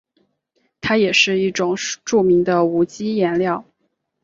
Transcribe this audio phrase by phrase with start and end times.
[0.81, 3.63] 它也是一种著名的无机颜料。